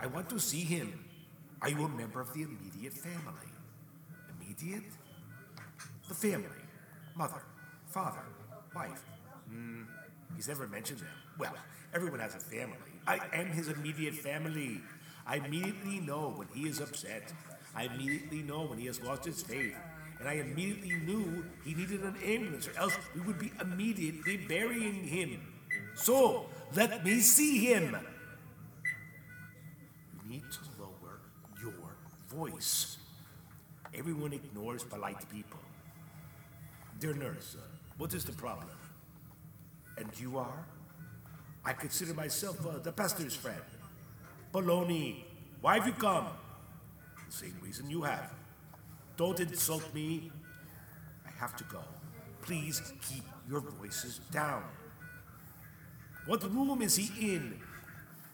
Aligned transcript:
I 0.00 0.06
want 0.06 0.30
to 0.30 0.38
see 0.38 0.60
him. 0.60 1.04
Are 1.60 1.68
you 1.68 1.84
a 1.84 1.88
member 1.88 2.20
of 2.20 2.32
the 2.32 2.42
immediate 2.42 2.94
family? 2.94 3.50
Immediate? 4.40 4.90
The 6.08 6.14
family. 6.14 6.64
Mother, 7.14 7.42
father, 7.86 8.22
wife. 8.74 9.04
Hmm, 9.48 9.82
he's 10.34 10.48
never 10.48 10.66
mentioned 10.66 11.00
them. 11.00 11.08
Well, 11.38 11.54
everyone 11.92 12.20
has 12.20 12.34
a 12.34 12.38
family. 12.38 12.76
I 13.06 13.20
am 13.34 13.48
his 13.48 13.68
immediate 13.68 14.14
family. 14.14 14.80
I 15.26 15.36
immediately 15.36 16.00
know 16.00 16.32
when 16.34 16.48
he 16.54 16.66
is 16.66 16.80
upset. 16.80 17.32
I 17.74 17.84
immediately 17.84 18.42
know 18.42 18.62
when 18.64 18.78
he 18.78 18.86
has 18.86 19.02
lost 19.02 19.26
his 19.26 19.42
faith. 19.42 19.76
And 20.18 20.28
I 20.28 20.34
immediately 20.34 20.96
knew 21.06 21.44
he 21.64 21.74
needed 21.74 22.02
an 22.02 22.16
ambulance, 22.24 22.68
or 22.68 22.78
else 22.78 22.96
we 23.14 23.20
would 23.22 23.38
be 23.38 23.52
immediately 23.60 24.38
burying 24.38 25.04
him. 25.04 25.40
So, 25.94 26.46
let 26.74 27.04
me 27.04 27.20
see 27.20 27.58
him. 27.66 27.96
Voice. 32.40 32.96
Everyone 33.92 34.32
ignores 34.32 34.82
polite 34.82 35.28
people. 35.30 35.60
Dear 36.98 37.14
nurse, 37.14 37.56
uh, 37.58 37.66
what 37.98 38.14
is 38.14 38.24
the 38.24 38.32
problem? 38.32 38.78
And 39.98 40.08
you 40.18 40.38
are? 40.38 40.64
I 41.64 41.72
consider 41.74 42.14
myself 42.14 42.56
uh, 42.66 42.78
the 42.78 42.92
pastor's 42.92 43.36
friend. 43.36 43.60
Baloney, 44.54 45.24
why 45.60 45.74
have 45.76 45.86
you 45.86 45.92
come? 45.92 46.28
The 47.28 47.36
same 47.42 47.56
reason 47.62 47.90
you 47.90 48.02
have. 48.02 48.32
Don't 49.16 49.38
insult 49.38 49.92
me. 49.92 50.30
I 51.26 51.30
have 51.38 51.54
to 51.56 51.64
go. 51.64 51.82
Please 52.40 52.80
keep 53.06 53.24
your 53.50 53.60
voices 53.60 54.20
down. 54.30 54.64
What 56.26 56.42
room 56.44 56.80
is 56.80 56.96
he 56.96 57.34
in? 57.34 57.60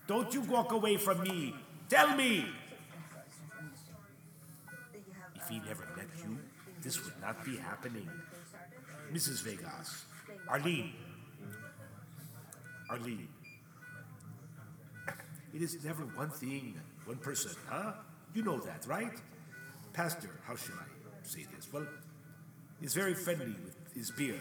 Don't 0.07 0.33
you 0.33 0.43
walk 0.43 0.71
away 0.71 0.97
from 0.97 1.23
me. 1.23 1.55
Tell 1.89 2.17
me. 2.17 2.47
If 5.47 5.53
he 5.53 5.61
never 5.61 5.87
met 5.97 6.09
you, 6.25 6.37
this 6.83 7.05
would 7.05 7.21
not 7.21 7.45
be 7.45 7.57
happening. 7.57 8.11
Mrs. 9.13 9.45
Vegas. 9.45 10.05
Arlene. 10.49 10.93
Arlene. 12.91 13.29
It 15.55 15.63
is 15.63 15.85
never 15.85 16.03
one 16.03 16.31
thing, 16.31 16.75
one 17.05 17.19
person, 17.19 17.53
huh? 17.69 17.93
You 18.35 18.43
know 18.43 18.59
that, 18.59 18.85
right? 18.89 19.13
Pastor, 19.93 20.31
how 20.45 20.57
should 20.57 20.75
I 20.75 20.89
say 21.23 21.47
this? 21.55 21.73
Well, 21.73 21.87
he's 22.81 22.95
very 22.95 23.15
friendly 23.15 23.55
with 23.65 23.77
his 23.95 24.11
beer. 24.11 24.41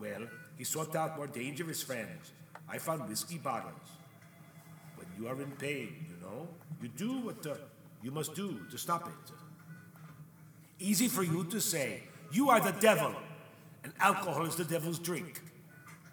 Well, 0.00 0.26
he 0.58 0.64
sought 0.64 0.96
out 0.96 1.16
more 1.16 1.28
dangerous 1.28 1.80
friends. 1.80 2.32
I 2.68 2.78
found 2.78 3.08
whiskey 3.08 3.38
bottles. 3.38 3.88
When 4.96 5.06
you 5.16 5.28
are 5.28 5.40
in 5.40 5.52
pain, 5.52 6.06
you 6.08 6.16
know, 6.20 6.48
you 6.82 6.88
do 6.88 7.20
what 7.20 7.46
uh, 7.46 7.54
you 8.02 8.10
must 8.10 8.34
do 8.34 8.58
to 8.68 8.76
stop 8.76 9.06
it. 9.06 9.49
Easy 10.80 11.08
for 11.08 11.22
you 11.22 11.44
to 11.44 11.60
say, 11.60 12.02
you 12.32 12.48
are 12.48 12.58
the 12.58 12.72
devil, 12.80 13.14
and 13.84 13.92
alcohol 14.00 14.46
is 14.46 14.56
the 14.56 14.64
devil's 14.64 14.98
drink. 14.98 15.42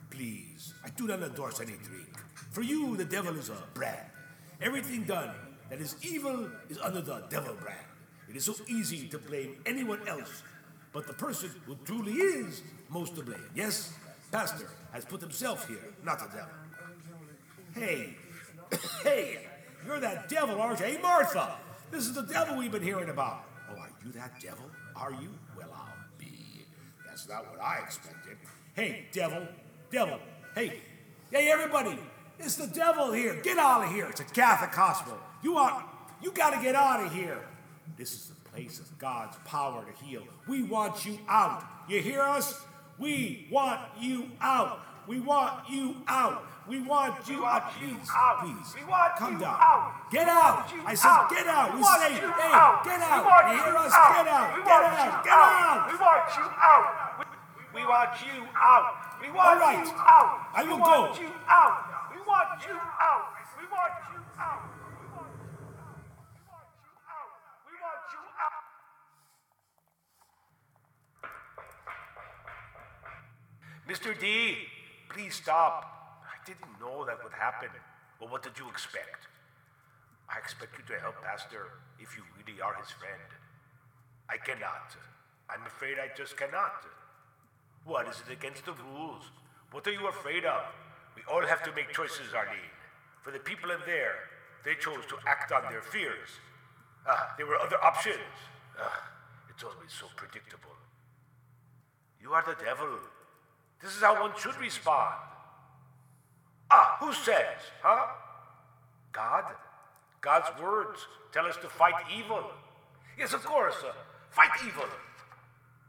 Please, 0.09 0.73
I 0.83 0.89
do 0.89 1.07
not 1.07 1.21
endorse 1.23 1.61
any 1.61 1.73
drink. 1.83 2.09
For 2.51 2.61
you, 2.61 2.97
the 2.97 3.05
devil 3.05 3.37
is 3.37 3.49
a 3.49 3.57
brand. 3.73 4.05
Everything 4.61 5.03
done 5.03 5.33
that 5.69 5.79
is 5.79 5.95
evil 6.01 6.49
is 6.69 6.77
under 6.79 6.99
the 6.99 7.23
devil 7.29 7.55
brand. 7.55 7.79
It 8.29 8.35
is 8.35 8.43
so 8.43 8.55
easy 8.67 9.07
to 9.07 9.17
blame 9.17 9.55
anyone 9.65 10.05
else, 10.05 10.43
but 10.91 11.07
the 11.07 11.13
person 11.13 11.49
who 11.65 11.77
truly 11.85 12.13
is 12.13 12.61
most 12.89 13.15
to 13.15 13.23
blame. 13.23 13.49
Yes, 13.55 13.93
Pastor 14.33 14.69
has 14.91 15.05
put 15.05 15.21
himself 15.21 15.65
here, 15.67 15.93
not 16.03 16.19
the 16.19 16.25
devil. 16.25 16.53
Hey, 17.73 18.15
hey, 19.03 19.47
you're 19.85 20.01
that 20.01 20.27
devil, 20.27 20.59
aren't 20.59 20.79
you? 20.81 20.87
Hey, 20.87 20.99
Martha, 21.01 21.55
this 21.89 22.05
is 22.05 22.13
the 22.13 22.23
devil 22.23 22.57
we've 22.57 22.71
been 22.71 22.83
hearing 22.83 23.09
about. 23.09 23.45
You 24.07 24.13
that 24.13 24.39
devil? 24.39 24.63
Are 24.95 25.11
you? 25.11 25.29
Well, 25.57 25.67
I'll 25.75 25.93
be. 26.17 26.65
That's 27.05 27.27
not 27.27 27.49
what 27.49 27.61
I 27.61 27.79
expected. 27.83 28.37
Hey, 28.73 29.05
devil, 29.11 29.45
devil, 29.91 30.19
hey, 30.55 30.81
hey, 31.29 31.51
everybody, 31.51 31.99
it's 32.39 32.55
the 32.55 32.67
devil 32.67 33.11
here. 33.11 33.35
Get 33.43 33.57
out 33.57 33.83
of 33.83 33.91
here. 33.91 34.05
It's 34.05 34.21
a 34.21 34.23
Catholic 34.23 34.73
hospital. 34.73 35.19
You 35.43 35.53
want, 35.53 35.83
you 36.21 36.31
got 36.31 36.51
to 36.51 36.61
get 36.61 36.73
out 36.73 37.03
of 37.03 37.13
here. 37.13 37.39
This 37.97 38.13
is 38.13 38.27
the 38.27 38.49
place 38.49 38.79
of 38.79 38.97
God's 38.97 39.35
power 39.43 39.83
to 39.83 40.05
heal. 40.05 40.23
We 40.47 40.63
want 40.63 41.05
you 41.05 41.19
out. 41.27 41.65
You 41.89 42.01
hear 42.01 42.21
us? 42.21 42.61
We 42.97 43.47
want 43.51 43.81
you 43.99 44.29
out. 44.39 44.79
We 45.07 45.19
want 45.21 45.69
you 45.69 45.95
out. 46.07 46.43
We 46.67 46.81
want 46.81 47.15
you 47.29 47.45
out. 47.45 47.71
Please, 47.79 47.95
out. 48.11 48.43
please. 48.43 48.75
We 48.75 48.83
want 48.83 49.15
come 49.15 49.33
you 49.35 49.39
down. 49.39 49.55
out. 49.55 50.11
Get 50.11 50.25
We 50.27 50.31
out. 50.31 50.55
want 50.67 50.75
you 50.75 50.81
I 50.85 50.93
said, 50.95 51.07
out. 51.07 51.29
get 51.31 51.47
out. 51.47 51.69
We 51.71 51.75
We, 51.77 51.81
want 51.81 52.01
say, 52.03 52.11
you 52.11 52.27
hey, 52.27 52.51
out. 52.51 52.83
get 52.83 52.99
We 52.99 53.05
out. 53.07 53.23
want 53.23 53.47
You 53.47 53.55
hear 53.63 53.71
you 53.71 53.79
us? 53.87 53.93
out. 53.95 54.11
Get 54.19 54.27
out. 54.27 54.47
We 54.51 54.59
Get 54.59 54.67
want 54.67 54.83
out. 54.83 54.99
you 54.99 55.11
Get 55.23 55.31
out. 55.31 55.63
out. 55.63 55.87
We 55.87 55.95
want 55.95 56.23
you 56.35 56.45
out. 56.59 56.85
We, 57.19 57.25
we 57.79 57.81
want 57.87 58.11
you 58.19 58.37
out. 58.51 58.85
We 59.23 59.27
want 59.31 59.47
All 59.47 59.59
right. 59.63 59.79
you 59.87 59.95
out. 59.95 60.29
I 60.53 60.63
we 60.63 60.69
will 60.69 60.79
want 60.83 61.15
go. 61.15 61.21
you 61.23 61.31
out. 61.47 62.11
We 62.11 62.19
want 62.27 62.59
you 62.67 62.75
out. 62.75 63.23
We 63.55 63.63
want 63.71 63.95
you 64.11 64.19
out. 64.35 64.59
We 64.67 65.07
want 65.15 65.31
you 66.35 66.91
out. 67.07 67.31
We 67.63 67.73
want 67.79 68.03
you 68.11 68.23
out. 68.43 68.63
Mr. 73.87 74.11
D, 74.19 74.55
please 75.09 75.35
stop. 75.35 76.21
I 76.23 76.37
didn't 76.45 76.79
know 76.79 77.05
that 77.05 77.23
would 77.23 77.33
happen. 77.33 77.69
Well, 78.19 78.29
what 78.29 78.43
did 78.43 78.57
you 78.57 78.67
expect? 78.69 79.27
I 80.29 80.37
expect 80.39 80.77
you 80.77 80.83
to 80.95 81.01
help 81.01 81.15
Pastor 81.23 81.79
if 81.99 82.15
you 82.17 82.23
really 82.37 82.61
are 82.61 82.75
his 82.75 82.91
friend. 82.91 83.29
I 84.29 84.37
cannot. 84.37 84.95
I'm 85.49 85.65
afraid 85.65 85.97
I 85.99 86.09
just 86.15 86.35
cannot. 86.35 86.83
What 87.85 88.07
is 88.07 88.21
it 88.27 88.33
against 88.33 88.65
the 88.65 88.73
rules? 88.91 89.23
What 89.71 89.87
are 89.87 89.93
you 89.93 90.07
afraid 90.07 90.43
of? 90.45 90.63
We 91.15 91.23
all 91.31 91.45
have 91.45 91.63
to 91.63 91.71
make 91.73 91.93
choices, 91.93 92.33
Arlene. 92.35 92.71
For 93.23 93.31
the 93.31 93.39
people 93.39 93.71
in 93.71 93.79
there, 93.85 94.27
they 94.65 94.75
chose 94.75 95.05
to 95.07 95.15
act 95.25 95.51
on 95.51 95.63
their 95.71 95.81
fears. 95.81 96.29
Ah, 97.07 97.33
there 97.37 97.47
were 97.47 97.57
other 97.57 97.81
options. 97.83 98.35
Ah, 98.77 99.09
it's 99.49 99.63
always 99.63 99.91
so 99.91 100.07
predictable. 100.15 100.75
You 102.21 102.33
are 102.33 102.43
the 102.43 102.61
devil. 102.63 102.99
This 103.81 103.95
is 103.95 104.01
how 104.01 104.19
one 104.19 104.31
should 104.37 104.57
respond. 104.59 105.15
Ah, 106.69 106.97
who 106.99 107.13
says, 107.13 107.57
huh? 107.81 108.07
God? 109.11 109.45
God's 110.21 110.49
words 110.61 111.07
tell 111.31 111.45
us 111.45 111.55
to 111.57 111.67
fight 111.69 111.95
evil. 112.15 112.43
Yes, 113.17 113.33
of 113.33 113.43
course, 113.45 113.75
uh, 113.83 113.93
fight 114.29 114.51
evil. 114.65 114.85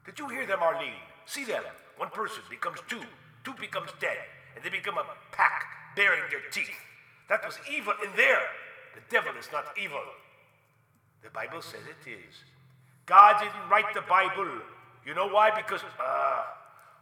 Did 0.04 0.18
you 0.18 0.28
hear 0.28 0.46
them, 0.46 0.60
Arlene? 0.62 1.02
See 1.26 1.44
them. 1.44 1.62
One 1.96 2.10
person 2.10 2.42
becomes 2.48 2.78
two, 2.88 3.02
two 3.44 3.54
becomes 3.60 3.90
dead, 4.00 4.18
and 4.54 4.64
they 4.64 4.70
become 4.70 4.96
a 4.96 5.04
pack 5.32 5.64
baring 5.96 6.22
their 6.30 6.40
teeth. 6.50 6.70
That 7.28 7.44
was 7.44 7.58
evil 7.70 7.92
in 8.04 8.10
there. 8.16 8.40
The 8.94 9.02
devil 9.10 9.32
is 9.38 9.48
not 9.52 9.66
evil. 9.80 10.04
The 11.22 11.30
Bible 11.30 11.60
says 11.60 11.80
it 11.84 12.08
is. 12.08 12.44
God 13.04 13.40
didn't 13.40 13.68
write 13.68 13.92
the 13.94 14.02
Bible. 14.02 14.48
You 15.04 15.14
know 15.14 15.28
why? 15.28 15.50
Because, 15.50 15.80
uh, 15.98 16.42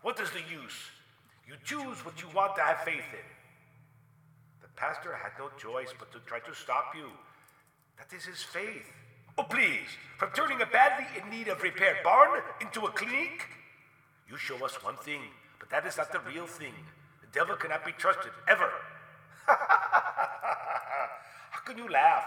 what 0.07 0.21
is 0.21 0.31
the 0.31 0.39
use? 0.39 0.79
You 1.49 1.55
choose 1.65 2.05
what 2.05 2.23
you 2.23 2.29
want 2.33 2.55
to 2.55 2.63
have 2.63 2.85
faith 2.85 3.11
in. 3.11 3.27
The 4.63 4.69
pastor 4.77 5.13
had 5.13 5.33
no 5.37 5.51
choice 5.59 5.93
but 5.99 6.13
to 6.13 6.21
try 6.21 6.39
to 6.39 6.55
stop 6.55 6.95
you. 6.95 7.09
That 7.99 8.17
is 8.17 8.25
his 8.25 8.41
faith. 8.41 8.87
Oh, 9.37 9.43
please, 9.43 9.89
from 10.17 10.31
turning 10.31 10.63
a 10.63 10.67
badly 10.67 11.07
in 11.21 11.29
need 11.29 11.49
of 11.49 11.61
repair 11.61 11.97
barn 12.05 12.41
into 12.61 12.83
a 12.83 12.91
clinic? 12.93 13.49
You 14.31 14.37
show 14.37 14.65
us 14.65 14.81
one 14.81 14.95
thing, 14.95 15.23
but 15.59 15.71
that 15.71 15.85
is 15.85 15.97
not 15.97 16.13
the 16.13 16.21
real 16.21 16.47
thing. 16.47 16.75
The 17.21 17.27
devil 17.37 17.57
cannot 17.57 17.85
be 17.85 17.91
trusted, 17.91 18.31
ever. 18.47 18.71
How 19.47 19.59
can 21.65 21.79
you 21.79 21.89
laugh? 21.89 22.27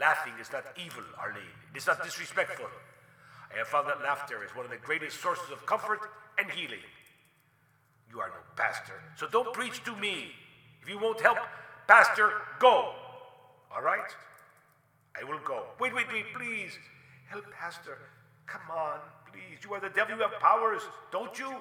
Laughing 0.00 0.32
is 0.40 0.50
not 0.50 0.64
evil, 0.82 1.04
Arlene. 1.20 1.44
It 1.74 1.76
is 1.76 1.86
not 1.86 2.02
disrespectful. 2.02 2.70
I 3.52 3.58
have 3.58 3.68
found 3.68 3.86
that 3.86 4.00
laughter 4.00 4.42
is 4.42 4.56
one 4.56 4.64
of 4.64 4.70
the 4.70 4.78
greatest 4.78 5.20
sources 5.20 5.50
of 5.52 5.66
comfort 5.66 6.00
and 6.38 6.50
healing. 6.50 6.84
You 8.10 8.20
are 8.20 8.28
no 8.28 8.34
pastor, 8.56 8.94
so 9.16 9.26
don't 9.28 9.52
preach 9.52 9.82
to 9.84 9.96
me. 9.96 10.32
If 10.82 10.88
you 10.88 10.98
won't 10.98 11.20
help, 11.20 11.38
Pastor, 11.86 12.32
go. 12.58 12.92
All 13.74 13.82
right? 13.82 14.10
I 15.18 15.24
will 15.24 15.40
go. 15.44 15.64
Wait, 15.80 15.94
wait, 15.94 16.06
wait, 16.12 16.26
please. 16.34 16.78
Help, 17.28 17.44
Pastor. 17.52 17.98
Come 18.46 18.62
on, 18.70 18.98
please. 19.32 19.58
You 19.64 19.74
are 19.74 19.80
the 19.80 19.90
devil. 19.90 20.16
You 20.16 20.22
have 20.22 20.38
powers, 20.40 20.82
don't 21.10 21.38
you? 21.38 21.54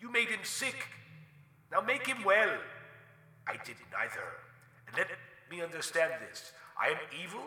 You 0.00 0.10
made 0.10 0.28
him 0.28 0.40
sick. 0.42 0.76
Now 1.70 1.80
make 1.80 2.06
him 2.06 2.24
well. 2.24 2.50
I 3.46 3.52
did 3.64 3.76
neither. 3.92 4.28
And 4.88 4.96
let 4.96 5.08
me 5.50 5.62
understand 5.62 6.12
this. 6.28 6.52
I 6.80 6.88
am 6.88 6.98
evil, 7.22 7.42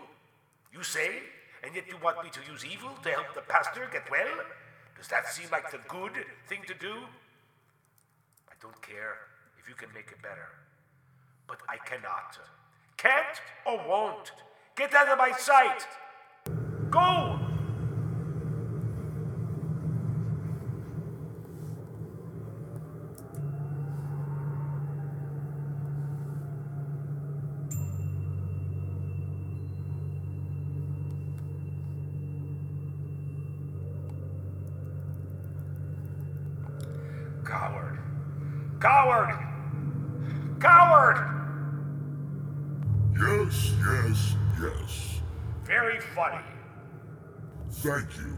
you 0.73 0.83
say, 0.83 1.19
and 1.63 1.75
yet 1.75 1.87
you 1.87 1.95
want 2.03 2.23
me 2.23 2.29
to 2.31 2.39
use 2.51 2.65
evil 2.65 2.91
to 3.03 3.09
help 3.09 3.33
the 3.33 3.41
pastor 3.41 3.87
get 3.91 4.09
well? 4.11 4.45
Does 4.95 5.07
that 5.09 5.27
seem 5.27 5.47
like 5.51 5.71
the 5.71 5.80
good 5.88 6.13
thing 6.47 6.62
to 6.68 6.74
do? 6.74 6.94
I 8.50 8.53
don't 8.62 8.81
care 8.81 9.18
if 9.59 9.69
you 9.69 9.75
can 9.75 9.89
make 9.94 10.12
it 10.12 10.21
better. 10.21 10.50
But 11.47 11.57
I 11.69 11.77
cannot. 11.77 12.38
Can't 12.97 13.42
or 13.65 13.77
won't? 13.88 14.31
Get 14.75 14.94
out 14.94 15.09
of 15.09 15.18
my 15.18 15.31
sight! 15.31 15.86
Go! 16.89 17.39
Coward. 37.45 38.00
Coward! 38.81 39.39
Coward! 40.59 41.35
Yes, 43.18 43.71
yes, 43.80 44.35
yes. 44.59 45.21
Very 45.63 46.00
funny. 46.00 46.44
Thank 47.85 48.17
you. 48.17 48.35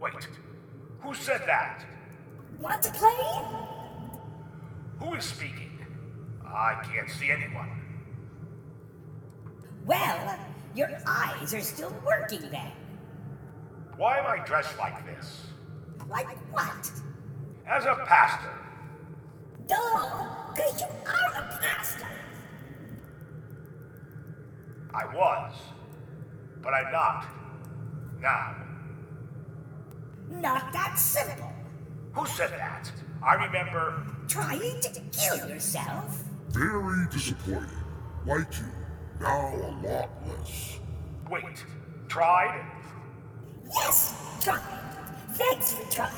Wait. 0.00 0.28
Who 1.02 1.14
said 1.14 1.42
that? 1.46 1.84
Want 2.58 2.82
to 2.82 2.90
play? 2.90 3.12
Who 4.98 5.14
is 5.14 5.24
speaking? 5.24 5.78
I 6.44 6.82
can't 6.82 7.08
see 7.08 7.30
anyone. 7.30 7.70
Well, 9.86 10.36
your 10.74 10.90
eyes 11.06 11.54
are 11.54 11.60
still 11.60 11.94
working 12.04 12.50
then. 12.50 12.72
Why 13.96 14.18
am 14.18 14.26
I 14.26 14.44
dressed 14.44 14.76
like 14.78 15.06
this? 15.06 15.46
Like 16.08 16.26
what? 16.52 16.90
As 17.68 17.84
a 17.84 17.94
pastor. 18.04 18.52
Duh, 19.68 19.76
because 20.52 20.80
you 20.80 20.86
are 21.06 21.34
a 21.38 21.58
pastor. 21.62 22.08
I 24.94 25.06
was. 25.14 25.52
But 26.62 26.74
I'm 26.74 26.92
not. 26.92 27.26
Now. 28.20 28.56
Not 30.30 30.72
that 30.72 30.98
simple. 30.98 31.52
Who 32.12 32.26
said 32.26 32.50
that? 32.50 32.90
I 33.22 33.34
remember. 33.34 34.06
Trying 34.28 34.80
to 34.80 35.00
kill 35.12 35.48
yourself? 35.48 36.22
Very 36.50 37.06
disappointing. 37.10 37.68
Like 38.26 38.58
you. 38.58 38.66
Now 39.20 39.54
a 39.54 39.86
lot 39.86 40.10
less. 40.26 40.78
Wait. 41.30 41.64
Tried? 42.08 42.64
Yes, 43.72 44.14
try. 44.42 44.60
Thanks 45.32 45.72
for 45.72 45.92
trying. 45.92 46.12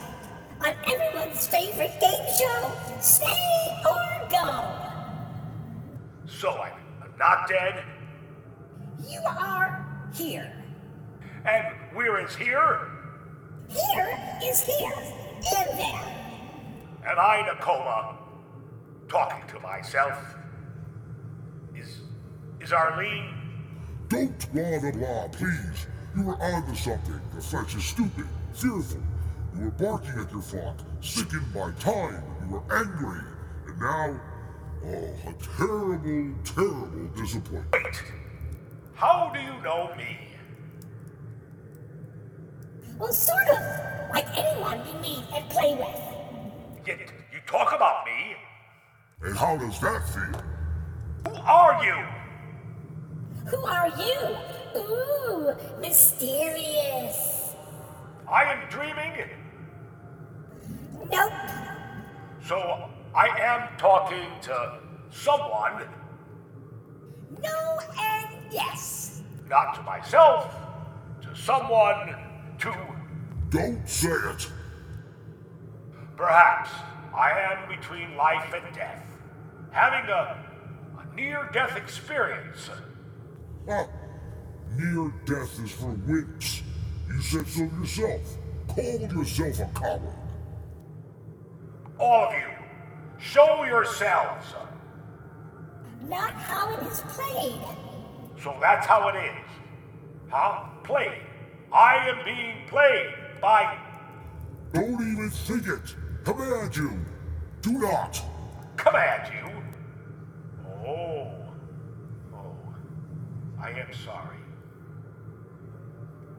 On 0.60 0.74
everyone's 0.86 1.46
favorite 1.46 1.92
game 2.00 2.26
show, 2.38 2.72
Stay 3.00 3.78
or 3.84 4.28
Go. 4.30 4.64
So 6.26 6.50
I'm 6.50 7.19
not 7.19 7.48
dead? 7.48 7.84
You 9.08 9.20
are 9.25 9.84
here. 10.14 10.52
And 11.44 11.75
we're 11.94 12.26
here? 12.28 12.88
Here 13.69 14.19
is 14.44 14.62
here 14.62 14.93
and 15.56 15.78
there. 15.78 16.32
Am 17.04 17.19
I 17.19 17.40
in 17.40 17.49
a 17.49 17.60
coma? 17.60 18.16
Talking 19.08 19.43
to 19.49 19.60
myself? 19.60 20.34
Is. 21.75 22.02
Is 22.60 22.72
Arlene? 22.72 23.34
Don't 24.08 24.52
blah 24.52 24.78
blah 24.78 24.93
blah, 24.93 25.28
please. 25.28 25.87
You 26.16 26.22
were 26.22 26.37
onto 26.37 26.75
something. 26.76 27.20
The 27.34 27.40
fetch 27.40 27.75
is 27.75 27.84
stupid, 27.84 28.26
fearful. 28.52 29.00
You 29.56 29.64
were 29.64 29.70
barking 29.70 30.20
at 30.20 30.31
your 30.31 30.43
flock, 30.43 30.78
sickened 31.00 31.52
by 31.52 31.72
time. 31.81 32.22
You 32.43 32.55
were 32.55 32.76
angry. 32.76 33.20
And 33.66 33.81
now, 33.81 34.20
oh, 34.84 35.31
a 35.31 35.34
terrible, 35.56 36.34
terrible 36.44 37.08
disappointment. 37.16 37.66
Wait. 37.72 38.21
How 38.94 39.30
do 39.34 39.40
you 39.40 39.62
know 39.62 39.94
me? 39.96 40.18
Well, 42.98 43.12
sort 43.12 43.48
of. 43.48 43.58
Like 44.10 44.26
anyone 44.36 44.80
you 44.86 45.00
meet 45.00 45.24
and 45.34 45.48
play 45.48 45.74
with. 45.74 46.86
Yet 46.86 47.00
you 47.32 47.40
talk 47.46 47.74
about 47.74 48.04
me? 48.04 48.36
And 49.22 49.36
how 49.36 49.56
does 49.56 49.80
that 49.80 50.06
feel? 50.08 50.42
Who 51.28 51.40
are 51.42 51.82
you? 51.84 51.96
Who 53.46 53.56
are 53.64 53.88
you? 53.98 54.36
Ooh, 54.76 55.54
mysterious. 55.80 57.54
I 58.28 58.44
am 58.44 58.68
dreaming? 58.68 59.30
Nope. 61.10 61.32
So 62.46 62.90
I 63.14 63.28
am 63.28 63.68
talking 63.78 64.28
to 64.42 64.78
someone, 65.10 65.86
No 67.42 67.78
and 67.98 68.11
yes. 68.52 69.22
not 69.49 69.75
to 69.75 69.82
myself, 69.82 70.54
to 71.22 71.34
someone, 71.37 72.14
to 72.60 72.75
Don't 73.50 73.88
say 73.88 74.08
it. 74.10 74.50
perhaps 76.16 76.70
I 77.16 77.31
am 77.31 77.69
between 77.69 78.16
life 78.16 78.52
and 78.54 78.75
death, 78.75 79.04
having 79.70 80.08
a, 80.10 80.44
a 80.99 81.14
near 81.14 81.49
death 81.52 81.76
experience. 81.76 82.70
Ah, 83.69 83.87
near 84.76 85.12
death 85.26 85.58
is 85.62 85.72
for 85.72 85.93
wimps. 86.06 86.62
You 87.08 87.20
said 87.20 87.46
so 87.46 87.62
yourself. 87.64 88.38
Called 88.69 89.12
yourself 89.12 89.60
a 89.60 89.78
coward. 89.78 90.00
All 91.98 92.28
of 92.28 92.32
you, 92.32 92.48
show 93.19 93.64
yourselves. 93.64 94.46
Not 96.08 96.32
how 96.32 96.72
it 96.75 96.82
is 96.87 97.00
played. 97.08 97.60
So 98.42 98.56
that's 98.60 98.86
how 98.86 99.08
it 99.08 99.16
is. 99.16 99.50
Huh? 100.28 100.64
Played. 100.82 101.22
I 101.72 102.08
am 102.08 102.24
being 102.24 102.66
played 102.68 103.14
by. 103.40 103.78
Don't 104.72 104.94
even 104.94 105.30
think 105.30 105.66
it. 105.68 105.94
Command 106.24 106.76
you. 106.76 106.98
Do 107.60 107.72
not. 107.72 108.20
command 108.76 109.32
you. 109.32 109.62
Oh. 110.84 111.30
Oh. 112.34 112.56
I 113.60 113.70
am 113.70 113.93
sorry. 114.05 114.38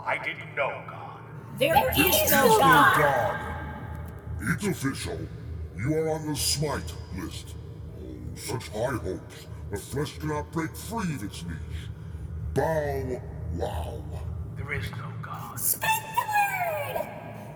I 0.06 0.18
didn't 0.18 0.54
know, 0.56 0.84
God. 0.90 1.20
There 1.58 1.92
is 1.92 1.98
Is 1.98 2.32
no 2.32 2.48
no 2.48 2.60
God. 2.60 2.98
God. 2.98 4.54
It's 4.54 4.68
official. 4.68 5.20
You 5.78 5.96
are 5.96 6.10
on 6.10 6.28
the 6.28 6.36
smite 6.36 6.94
list. 7.18 7.56
Oh, 7.98 8.36
such 8.36 8.68
high 8.70 8.98
hopes. 8.98 9.48
The 9.72 9.78
flesh 9.78 10.18
cannot 10.20 10.52
break 10.52 10.76
free 10.76 11.16
of 11.16 11.24
its 11.24 11.44
niche. 11.44 11.56
Bow 12.54 13.22
wow. 13.56 13.94
There 14.58 14.74
is 14.74 14.90
no 14.92 15.12
God. 15.24 15.60
Spread 15.60 16.04
the 16.16 17.00
word. 17.00 17.08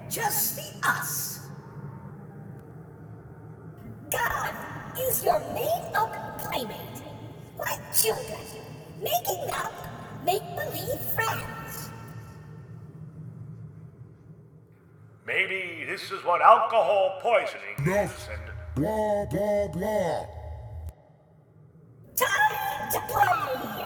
Just 0.10 0.56
the 0.56 0.88
us. 0.88 1.42
God 4.12 4.54
is 5.00 5.24
your 5.24 5.40
made-up 5.54 6.40
playmate. 6.40 7.04
Like 7.60 7.94
children, 7.94 8.40
making 9.00 9.52
up 9.52 9.74
make-believe 10.26 11.00
friends. 11.14 11.90
Maybe 15.28 15.86
this 15.86 16.12
is 16.12 16.24
what 16.24 16.42
alcohol 16.42 17.20
poisoning 17.22 17.76
is, 17.86 18.12
and 18.32 18.48
Blah 18.78 19.26
blah 19.26 19.68
blah. 19.70 20.26
Time 22.16 22.92
to 22.92 23.00
play. 23.10 23.77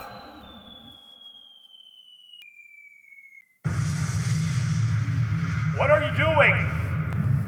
What 5.81 5.89
are 5.89 6.03
you 6.03 6.15
doing? 6.15 6.53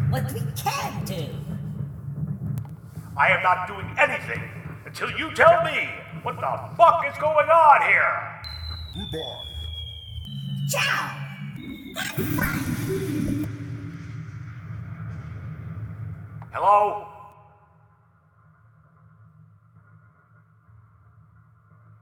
What 0.10 0.24
we 0.34 0.42
can 0.58 1.06
do. 1.06 1.28
I 3.16 3.28
am 3.30 3.44
not 3.44 3.68
doing 3.68 3.88
anything 3.96 4.42
until 4.88 5.12
you 5.12 5.32
tell 5.36 5.64
me 5.64 5.88
what 6.24 6.38
the 6.38 6.76
fuck 6.76 7.06
is 7.08 7.16
going 7.20 7.48
on 7.48 7.82
here. 7.88 8.42
Goodbye. 8.96 9.44
Ciao. 10.68 11.20
Hello? 16.54 17.08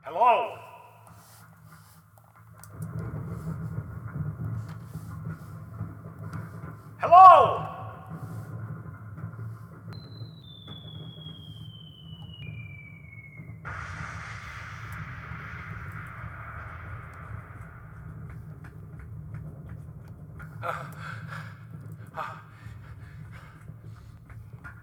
Hello? 0.03 0.70
Hello? 7.01 7.65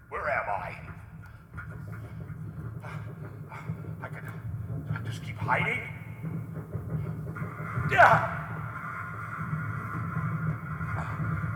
Where 0.09 0.29
am 0.29 0.49
I? 0.49 0.75
I 4.03 4.07
can 4.09 5.05
just 5.05 5.23
keep 5.23 5.37
hiding? 5.37 5.79
Yeah! 7.89 8.35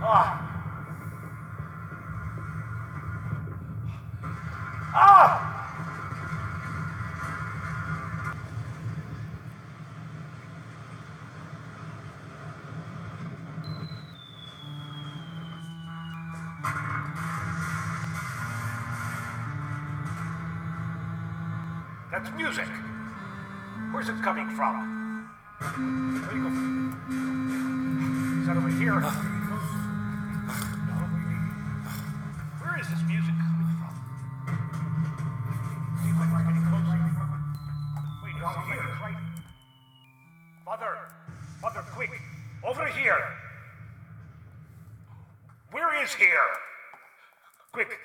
Ah! 0.01 0.52
Ah! 4.95 5.49
That's 22.11 22.29
music. 22.37 22.67
Where's 23.91 24.09
it 24.09 24.21
coming 24.21 24.47
from? 24.51 25.27
Where 25.59 26.35
you 26.35 26.43
go? 26.43 26.49
Is 28.41 28.47
that 28.47 28.57
over 28.57 28.69
here? 28.69 29.32
Is 46.03 46.13
here? 46.13 46.51
Quick. 47.71 47.97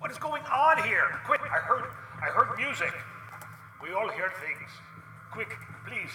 What 0.00 0.10
is 0.10 0.18
going 0.18 0.42
on 0.50 0.82
here? 0.82 1.20
Quick, 1.24 1.40
I 1.42 1.62
heard 1.62 1.86
I 2.20 2.26
heard 2.34 2.58
music. 2.58 2.92
We 3.80 3.94
all 3.94 4.08
hear 4.10 4.32
things. 4.42 4.70
Quick, 5.30 5.54
please. 5.86 6.10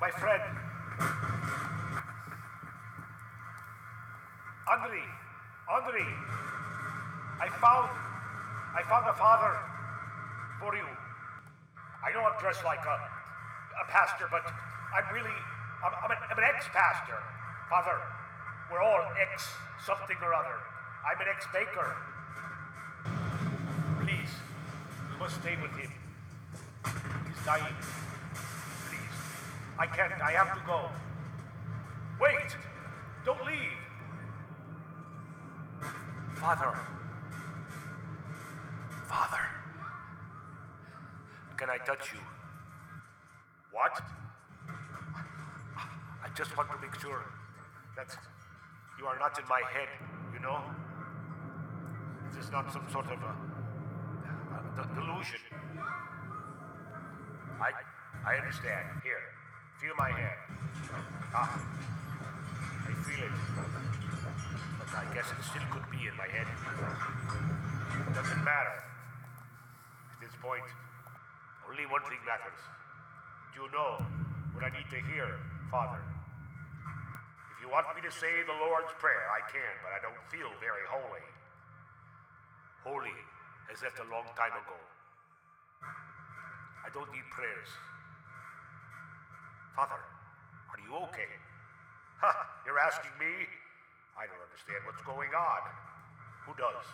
My 0.00 0.10
friend. 0.10 0.42
Andre, 4.70 5.02
Andre, 5.68 6.04
I 7.40 7.48
found, 7.58 7.90
I 8.76 8.82
found 8.88 9.08
a 9.08 9.14
father 9.14 9.58
for 10.60 10.76
you. 10.76 10.86
I 12.06 12.12
know 12.12 12.22
I'm 12.22 12.38
dressed 12.38 12.64
like 12.64 12.84
a, 12.86 12.96
a 13.82 13.84
pastor, 13.88 14.28
but 14.30 14.46
I'm 14.94 15.12
really, 15.12 15.34
I'm, 15.84 15.92
I'm 16.04 16.10
an, 16.10 16.18
I'm 16.30 16.38
an 16.38 16.44
ex-pastor. 16.44 17.18
Father, 17.68 17.98
we're 18.70 18.82
all 18.82 19.00
ex 19.20 19.48
something 19.84 20.16
or 20.22 20.34
other. 20.34 20.56
I'm 21.06 21.20
an 21.20 21.26
ex-baker. 21.28 21.96
Please, 24.00 24.32
you 25.10 25.18
must 25.18 25.40
stay 25.40 25.56
with 25.62 25.70
him. 25.72 25.92
He's 27.26 27.44
dying. 27.44 27.74
Please. 28.88 29.18
I 29.78 29.86
can't. 29.86 30.12
I 30.20 30.32
have 30.32 30.54
to 30.54 30.66
go. 30.66 30.90
Wait! 32.20 32.56
Don't 33.24 33.44
leave! 33.46 33.78
Father. 36.36 36.78
Father. 39.06 39.40
Can 41.56 41.70
I 41.70 41.78
touch 41.78 42.12
you? 42.12 42.20
What? 43.72 44.00
I 46.24 46.28
just 46.36 46.56
want 46.56 46.70
to 46.70 46.78
make 46.80 46.94
sure 47.00 47.24
that 47.96 48.16
you 48.98 49.06
are 49.06 49.18
not 49.18 49.38
in 49.38 49.46
my 49.48 49.62
head, 49.72 49.88
you 50.34 50.40
know? 50.40 50.60
This 52.34 52.46
is 52.46 52.50
not 52.50 52.72
some 52.72 52.86
sort 52.92 53.06
of 53.06 53.18
a, 53.22 53.32
a 53.32 54.60
d- 54.76 54.90
delusion. 54.94 55.40
I 57.60 57.70
I 58.26 58.36
understand. 58.36 58.86
Here, 59.02 59.22
feel 59.80 59.94
my 59.98 60.10
hand. 60.10 60.38
Ah, 61.34 61.62
I 62.86 62.92
feel 63.06 63.24
it. 63.24 63.34
But 64.78 64.90
I 64.94 65.04
guess 65.14 65.26
it 65.30 65.42
still 65.44 65.66
could 65.70 65.86
be 65.90 66.06
in 66.06 66.16
my 66.16 66.28
head. 66.28 66.46
Doesn't 68.14 68.44
matter. 68.44 68.76
At 70.12 70.18
this 70.20 70.34
point, 70.42 70.66
only 71.70 71.86
one 71.86 72.02
thing 72.10 72.18
matters. 72.26 72.60
Do 73.54 73.62
you 73.62 73.70
know 73.72 74.02
what 74.54 74.64
I 74.64 74.70
need 74.70 74.90
to 74.90 75.00
hear, 75.12 75.38
Father? 75.70 76.17
If 77.58 77.66
you 77.66 77.74
want 77.74 77.90
me 77.90 78.06
to 78.06 78.14
say 78.14 78.30
the 78.46 78.54
Lord's 78.54 78.94
Prayer, 79.02 79.26
I 79.34 79.42
can, 79.50 79.74
but 79.82 79.90
I 79.90 79.98
don't 79.98 80.22
feel 80.30 80.46
very 80.62 80.86
holy. 80.86 81.26
Holy 82.86 83.18
has 83.66 83.82
left 83.82 83.98
a 83.98 84.06
long 84.06 84.30
time 84.38 84.54
ago. 84.54 84.78
I 85.82 86.88
don't 86.94 87.10
need 87.10 87.26
prayers. 87.34 87.66
Father, 89.74 89.98
are 89.98 90.80
you 90.86 91.02
okay? 91.10 91.34
Ha! 92.22 92.30
You're 92.62 92.78
asking 92.78 93.10
me? 93.18 93.30
I 94.14 94.30
don't 94.30 94.38
understand 94.38 94.86
what's 94.86 95.02
going 95.02 95.34
on. 95.34 95.62
Who 96.46 96.54
does? 96.54 96.86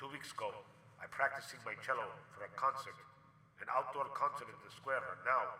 Two 0.00 0.08
weeks 0.08 0.32
ago, 0.32 0.56
I'm 1.04 1.12
practicing 1.12 1.60
my 1.68 1.76
cello 1.84 2.08
for 2.32 2.48
a 2.48 2.52
concert, 2.56 2.96
an 3.60 3.68
outdoor 3.68 4.08
concert 4.16 4.48
in 4.48 4.56
the 4.64 4.72
square. 4.72 5.20
Now, 5.28 5.52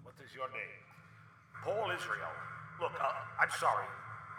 what 0.00 0.16
is 0.24 0.32
your 0.32 0.48
name? 0.48 0.80
Paul 1.60 1.92
Israel. 1.92 2.32
Look, 2.80 2.94
uh, 2.96 3.40
I'm 3.40 3.52
sorry. 3.58 3.88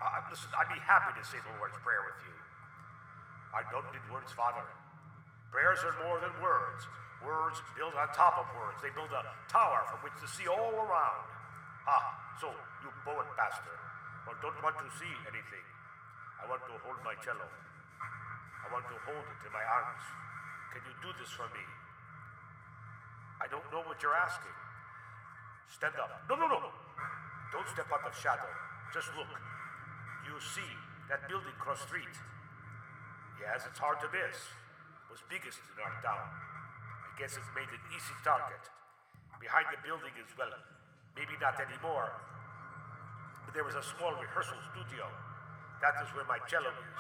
Uh, 0.02 0.20
listen, 0.30 0.50
I'd 0.58 0.72
be 0.72 0.82
happy 0.82 1.14
to 1.16 1.24
say 1.26 1.38
the 1.44 1.54
Lord's 1.60 1.78
Prayer 1.86 2.02
with 2.08 2.20
you. 2.28 2.36
I 3.54 3.62
don't 3.70 3.86
need 3.94 4.04
words, 4.10 4.34
Father. 4.34 4.66
Prayers 5.54 5.86
are 5.86 5.94
more 6.02 6.18
than 6.18 6.34
words. 6.42 6.90
Words 7.22 7.62
build 7.78 7.94
on 7.94 8.10
top 8.12 8.42
of 8.42 8.50
words. 8.58 8.82
They 8.82 8.92
build 8.92 9.14
a 9.14 9.24
tower 9.48 9.86
from 9.88 10.02
which 10.02 10.18
to 10.20 10.28
see 10.28 10.50
all 10.50 10.76
around. 10.76 11.24
Ah, 11.86 12.18
so 12.42 12.50
you 12.82 12.90
poet 13.06 13.30
pastor, 13.38 13.76
well, 14.26 14.36
don't 14.42 14.58
want 14.66 14.76
to 14.82 14.88
see 14.98 15.14
anything. 15.30 15.66
I 16.42 16.50
want 16.50 16.66
to 16.68 16.76
hold 16.84 17.00
my 17.06 17.16
cello. 17.24 17.46
I 17.46 18.68
want 18.74 18.84
to 18.92 18.98
hold 19.08 19.24
it 19.24 19.40
in 19.46 19.52
my 19.54 19.64
arms. 19.64 20.04
Can 20.74 20.82
you 20.84 20.96
do 21.06 21.12
this 21.22 21.32
for 21.32 21.48
me? 21.54 21.64
I 23.40 23.48
don't 23.48 23.64
know 23.72 23.84
what 23.88 24.02
you're 24.02 24.16
asking. 24.16 24.56
Stand 25.72 25.96
up. 26.00 26.12
No, 26.28 26.36
no, 26.36 26.48
no. 26.48 26.72
Don't 27.54 27.70
step 27.70 27.86
out 27.94 28.02
of 28.02 28.18
shadow. 28.18 28.50
Just 28.90 29.14
look. 29.14 29.30
You 30.26 30.34
see 30.42 30.66
that 31.06 31.30
building 31.30 31.54
cross 31.62 31.86
street? 31.86 32.10
Yes, 33.38 33.70
it's 33.70 33.78
hard 33.78 34.02
to 34.02 34.10
miss. 34.10 34.34
Was 35.14 35.22
biggest 35.30 35.62
in 35.62 35.78
our 35.78 35.94
town. 36.02 36.26
I 37.06 37.14
guess 37.22 37.38
it's 37.38 37.54
made 37.54 37.70
an 37.70 37.84
easy 37.94 38.18
target. 38.26 38.66
Behind 39.38 39.70
the 39.70 39.78
building 39.86 40.18
as 40.18 40.34
well, 40.34 40.50
maybe 41.14 41.38
not 41.38 41.54
anymore. 41.62 42.10
But 43.46 43.54
there 43.54 43.62
was 43.62 43.78
a 43.78 43.86
small 43.86 44.18
rehearsal 44.18 44.58
studio. 44.74 45.06
That 45.78 45.94
is 46.02 46.10
where 46.18 46.26
my 46.26 46.42
cello 46.50 46.74
is, 46.74 46.98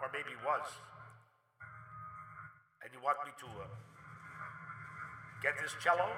or 0.00 0.08
maybe 0.16 0.32
was. 0.40 0.64
And 2.80 2.88
you 2.88 3.04
want 3.04 3.20
me 3.28 3.36
to 3.36 3.48
uh, 3.60 3.68
get 5.44 5.60
this 5.60 5.76
cello? 5.76 6.08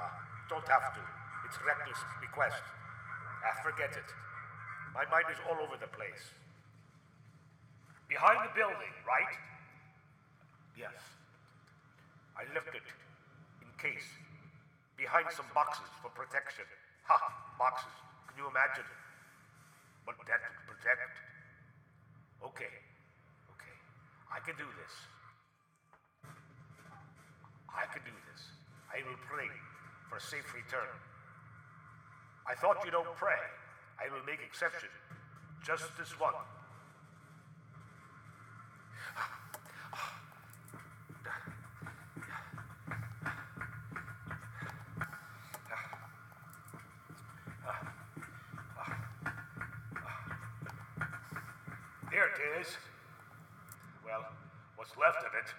Ah, 0.00 0.16
don't 0.48 0.64
have 0.64 0.96
to. 0.96 1.19
It's 1.50 1.58
reckless 1.66 1.98
request. 2.22 2.62
Ah, 3.42 3.58
forget 3.66 3.90
it. 3.90 4.06
My 4.94 5.02
mind 5.10 5.26
is 5.34 5.40
all 5.50 5.58
over 5.58 5.74
the 5.82 5.90
place. 5.90 6.30
Behind 8.06 8.38
the 8.46 8.54
building, 8.54 8.94
right? 9.02 9.34
Yes. 10.78 10.94
I 12.38 12.46
left 12.54 12.70
it 12.70 12.86
in 13.66 13.70
case. 13.82 14.06
Behind 14.94 15.26
some 15.34 15.50
boxes 15.50 15.90
for 15.98 16.14
protection. 16.14 16.62
Ha! 17.10 17.18
Boxes. 17.58 17.98
Can 18.30 18.38
you 18.38 18.46
imagine 18.46 18.86
what 20.06 20.14
that 20.30 20.38
would 20.54 20.78
protect? 20.78 21.18
Okay. 22.46 22.74
Okay. 23.58 23.74
I 24.30 24.38
can 24.38 24.54
do 24.54 24.70
this. 24.78 24.94
I 27.66 27.90
can 27.90 28.06
do 28.06 28.14
this. 28.30 28.54
I 28.94 29.02
will 29.02 29.18
pray 29.26 29.50
for 30.06 30.22
a 30.22 30.22
safe 30.22 30.46
return. 30.54 30.94
I 32.46 32.54
thought 32.54 32.84
you 32.84 32.90
don't 32.90 33.14
pray. 33.16 33.40
I 33.98 34.12
will 34.12 34.24
make 34.26 34.40
exception. 34.44 34.88
Just 35.64 35.84
this 35.98 36.18
one. 36.18 36.34
There 52.10 52.26
it 52.26 52.60
is. 52.60 52.66
Well, 54.04 54.24
what's 54.76 54.96
left 54.96 55.18
of 55.24 55.32
it. 55.34 55.54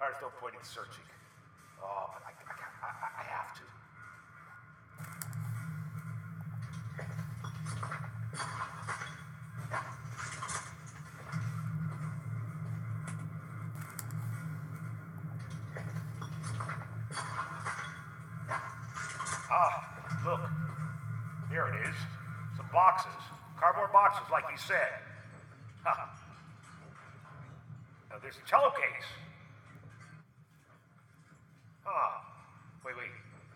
There's 0.00 0.16
no 0.22 0.28
point 0.40 0.54
in 0.58 0.64
searching. 0.64 1.04
Boxes, 23.92 24.26
like 24.30 24.44
you 24.50 24.58
said. 24.58 25.00
Now 28.14 28.20
there's 28.22 28.38
a 28.38 28.46
cello 28.48 28.70
case. 28.70 29.10
Ah. 31.84 32.22
Wait, 32.86 32.94
wait. 32.96 33.10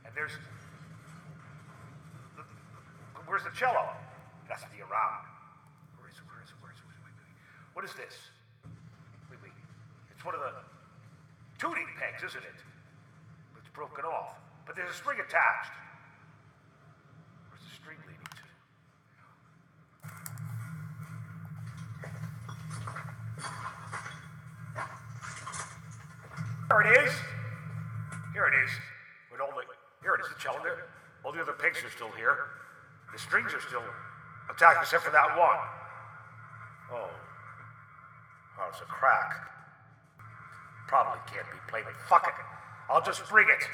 And 0.04 0.12
there's. 0.16 0.32
the- 0.35 0.42
Where's 3.26 3.44
the 3.44 3.50
cello? 3.54 3.87
That's 4.49 4.62
the 4.75 4.82
around. 4.82 5.23
Where 6.00 6.08
is 6.11 6.16
it? 6.18 6.26
Where 6.26 6.42
is 6.42 6.49
it? 6.50 6.56
Where 6.58 6.73
is 6.75 6.78
it? 6.82 6.87
Wait, 6.90 6.99
wait, 7.06 7.14
wait. 7.23 7.30
What 7.78 7.85
is 7.87 7.92
this? 7.94 8.18
Wait, 9.30 9.38
wait. 9.47 9.52
It's 10.11 10.25
one 10.25 10.35
of 10.35 10.40
the 10.40 10.50
tuning 11.62 11.87
pegs, 12.00 12.25
isn't 12.26 12.42
it? 12.42 12.58
It's 13.62 13.68
broken 13.70 14.02
off. 14.04 14.35
But 14.66 14.75
there's 14.75 14.90
a 14.90 14.94
string 14.99 15.20
attached. 15.20 15.70
Where's 17.52 17.62
the 17.62 17.75
string 17.78 17.99
leading 18.11 18.26
to? 18.26 18.42
Here 26.68 26.80
it 26.80 27.04
is. 27.04 27.12
Here 28.33 28.47
it 28.47 28.54
is. 28.64 28.71
With 29.33 29.40
all 29.40 29.50
the 29.57 29.64
here 30.02 30.14
it 30.14 30.21
is, 30.21 30.28
the 30.28 30.38
cello. 30.38 30.61
All 31.25 31.33
the 31.33 31.40
other 31.40 31.52
pigs 31.52 31.83
are 31.85 31.90
still 31.90 32.11
here. 32.16 32.37
The 33.12 33.18
strings 33.18 33.52
are 33.54 33.61
still 33.61 33.83
attached 34.50 34.80
except 34.83 35.04
for 35.04 35.11
that 35.11 35.37
one. 35.37 35.59
Oh. 36.92 37.11
Oh, 38.61 38.68
it's 38.71 38.80
a 38.80 38.85
crack. 38.85 39.49
Probably 40.88 41.21
can't 41.26 41.47
be 41.50 41.59
played, 41.68 41.85
but 41.85 41.95
fuck 42.09 42.26
it. 42.26 42.35
I'll 42.88 43.02
just 43.02 43.28
bring 43.28 43.49
it. 43.49 43.68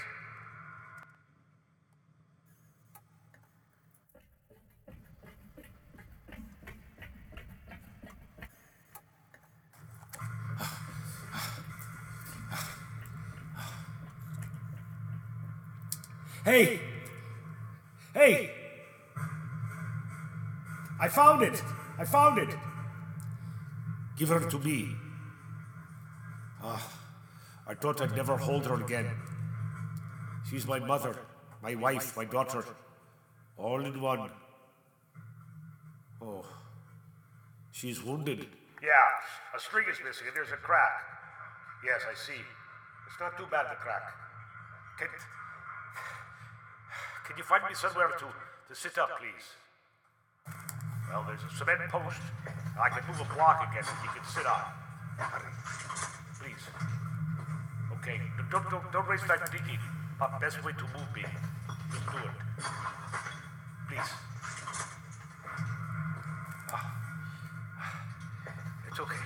Hey! 16.44 16.78
Hey! 18.12 18.50
I 21.00 21.08
found 21.08 21.42
it! 21.42 21.62
I 21.98 22.04
found 22.04 22.38
it! 22.38 22.54
Give 24.18 24.28
her 24.28 24.40
to 24.50 24.58
me. 24.58 24.94
Ah, 26.62 26.86
I 27.66 27.74
thought 27.74 28.00
I'd 28.02 28.14
never 28.14 28.36
hold 28.36 28.66
her 28.66 28.74
again. 28.82 29.10
She's 30.48 30.66
my 30.66 30.78
mother, 30.78 31.16
my 31.62 31.74
wife, 31.74 32.16
my 32.16 32.26
daughter, 32.26 32.64
all 33.56 33.84
in 33.84 34.00
one. 34.00 34.30
Oh, 36.20 36.44
she's 37.72 38.02
wounded. 38.04 38.46
Yeah, 38.82 39.56
a 39.56 39.58
string 39.58 39.86
is 39.90 39.98
missing 40.04 40.26
and 40.26 40.36
there's 40.36 40.52
a 40.52 40.56
crack. 40.56 40.92
Yes, 41.84 42.02
I 42.10 42.14
see. 42.14 42.40
It's 43.08 43.20
not 43.20 43.36
too 43.36 43.46
bad, 43.50 43.66
the 43.70 43.76
crack. 43.76 44.02
Can, 44.98 45.08
can 47.24 47.36
you 47.38 47.44
find 47.44 47.64
me 47.64 47.74
somewhere 47.74 48.08
to, 48.18 48.26
to 48.68 48.74
sit 48.74 48.98
up, 48.98 49.08
please? 49.18 49.48
Well, 51.08 51.24
there's 51.26 51.40
a 51.40 51.50
cement 51.56 51.80
post. 51.88 52.20
I 52.76 52.88
can 52.90 53.06
move 53.08 53.20
a 53.20 53.34
block 53.34 53.64
again 53.70 53.84
that 53.84 53.98
you 54.04 54.10
can 54.12 54.24
sit 54.28 54.46
on. 54.46 54.64
Hurry. 55.16 55.52
Please. 56.40 56.64
Okay, 57.98 58.20
don't, 58.50 58.68
don't, 58.70 58.92
don't 58.92 59.08
waste 59.08 59.24
time 59.24 59.40
digging. 59.50 59.78
Uh, 60.20 60.38
best 60.38 60.62
way 60.64 60.72
to 60.72 60.84
move 60.92 61.08
me. 61.14 61.24
Just 61.92 62.06
do 62.12 62.18
it. 62.18 62.36
Please. 63.88 64.10
It's 68.90 69.00
okay. 69.00 69.24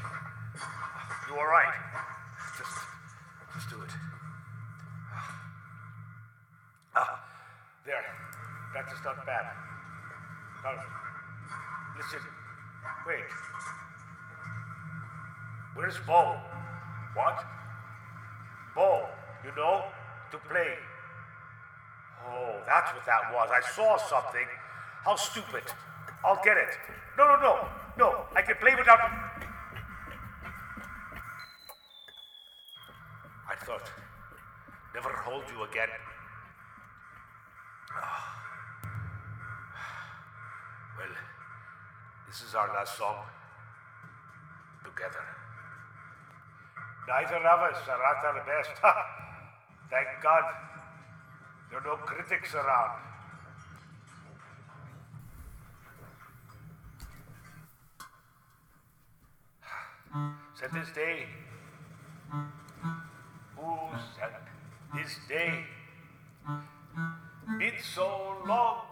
You 1.29 1.35
all 1.39 1.47
right? 1.47 1.75
Is 8.93 9.05
not 9.05 9.27
bad. 9.27 9.47
Now, 10.65 10.73
listen. 11.97 12.21
Wait. 13.07 13.25
Where's 15.75 15.99
bow? 16.07 16.41
What? 17.15 17.45
bow, 18.79 19.09
you 19.45 19.51
know, 19.57 19.83
to 20.31 20.39
play. 20.49 20.79
Oh, 22.25 22.55
that's 22.67 22.95
what 22.95 23.05
that 23.07 23.35
was. 23.35 23.51
I 23.51 23.63
saw 23.75 23.99
something. 23.99 24.47
How 25.05 25.17
stupid. 25.17 25.65
I'll 26.25 26.41
get 26.45 26.57
it. 26.57 26.79
No, 27.19 27.25
no, 27.27 27.37
no. 27.41 27.55
No, 27.99 28.09
I 28.37 28.43
can 28.43 28.55
play 28.57 28.75
without. 28.79 29.01
I 33.51 33.55
thought 33.65 33.91
never 34.95 35.11
hold 35.11 35.43
you 35.51 35.65
again. 35.65 35.89
This 42.39 42.49
is 42.51 42.55
our 42.55 42.69
last 42.69 42.97
song 42.97 43.17
together. 44.85 45.25
Neither 47.09 47.37
of 47.37 47.61
us 47.61 47.89
are 47.89 48.05
at 48.05 48.25
our 48.25 48.45
best. 48.47 48.71
Thank 49.91 50.07
God 50.23 50.45
there 51.71 51.81
are 51.81 51.85
no 51.85 51.97
critics 51.97 52.55
around. 52.55 53.01
Said 60.55 60.71
this 60.73 60.93
day, 60.95 61.27
who 63.57 63.77
said 64.17 64.35
this 64.95 65.19
day, 65.29 65.65
been 67.59 67.73
so 67.83 68.37
long 68.47 68.83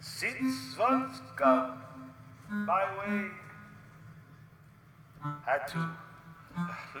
since 0.00 0.78
one's 0.78 1.20
come 1.36 1.85
my 2.50 2.84
way. 2.98 3.30
Had 5.44 5.66
to 5.68 5.88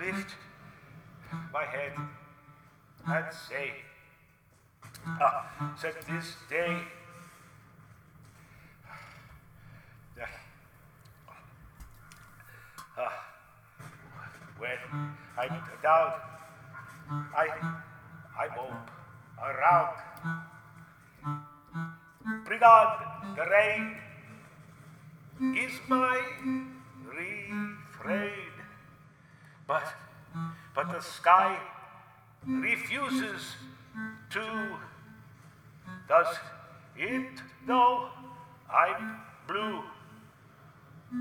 lift 0.00 0.34
my 1.52 1.64
head 1.64 1.92
and 3.06 3.26
say, 3.32 3.72
ah, 5.06 5.74
said 5.78 5.94
this 6.08 6.34
day. 6.50 6.78
Ah, 12.98 13.12
when 14.58 14.78
I 15.36 15.46
down, 15.82 16.12
I, 17.36 17.46
I 18.38 18.48
mope 18.56 18.90
around. 19.38 19.96
Bring 22.46 22.62
on 22.62 23.36
the 23.36 23.42
rain 23.42 23.96
is 25.40 25.72
my 25.88 26.20
refrain. 27.04 28.32
But, 29.66 29.84
but 30.74 30.92
the 30.92 31.00
sky 31.00 31.58
refuses 32.46 33.56
to. 34.30 34.76
Does 36.08 36.36
it 36.96 37.42
know 37.66 38.08
I'm 38.70 39.16
blue? 39.48 39.82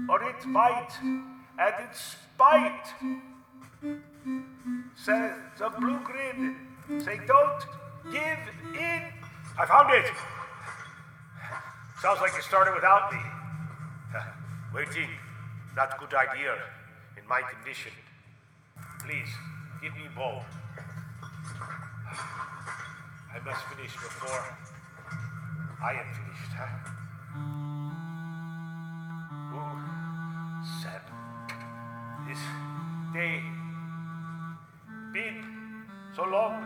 Or 0.10 0.24
it 0.24 0.46
might, 0.46 0.90
and 1.02 1.74
in 1.80 1.94
spite, 1.94 2.88
says 4.96 5.34
the 5.58 5.70
blue 5.80 6.00
grid, 6.04 6.56
say 7.04 7.20
don't 7.28 7.64
give 8.12 8.40
in. 8.80 9.04
I 9.58 9.66
found 9.66 9.94
it. 9.94 10.12
Sounds 12.02 12.20
like 12.20 12.34
you 12.36 12.42
started 12.42 12.74
without 12.76 13.12
me. 13.14 13.20
Waiting, 14.76 15.08
not 15.74 15.98
good 15.98 16.14
idea 16.14 16.54
in 17.18 17.26
my 17.30 17.42
condition. 17.50 17.94
Please, 19.06 19.30
give 19.82 19.94
me 19.94 20.10
both. 20.14 20.44
I 23.34 23.40
must 23.46 23.64
finish 23.72 23.94
before 23.94 24.44
I 25.82 25.94
am 25.94 26.08
finished, 26.12 26.54
huh? 26.60 26.76
Who 29.54 29.64
said 30.84 31.04
this 32.28 32.44
day 33.14 33.40
been 35.14 35.40
so 36.18 36.24
long 36.26 36.60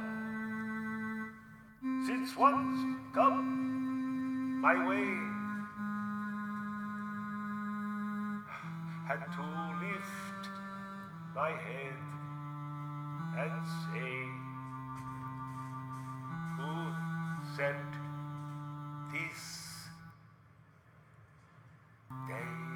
since 2.08 2.36
once 2.36 2.98
come 3.13 4.60
my 4.63 4.74
way? 4.89 5.29
Had 9.10 9.26
to 9.26 9.41
lift 9.41 10.50
my 11.34 11.50
head 11.50 11.98
and 13.39 13.65
say, 13.89 14.13
Who 16.58 16.74
sent 17.58 17.91
this 19.12 19.89
day. 22.28 22.69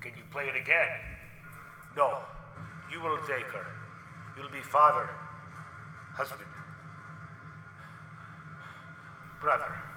Can 0.00 0.12
you 0.16 0.22
play 0.30 0.44
it 0.44 0.54
again? 0.54 0.86
No. 1.96 2.18
You 2.92 3.00
will 3.00 3.18
take 3.26 3.46
her. 3.46 3.66
You'll 4.36 4.50
be 4.50 4.60
father, 4.60 5.10
husband, 6.14 6.48
brother. 9.40 9.91